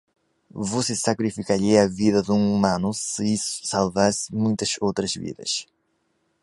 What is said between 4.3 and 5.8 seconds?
muitas outras vidas?